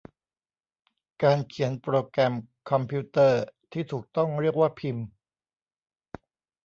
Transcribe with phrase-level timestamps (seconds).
[1.23, 2.33] การเขียนโปรแกรม
[2.69, 5.07] คอมพิวเตอร์ ที่ถูกต้องเรียกว่าพิมพ์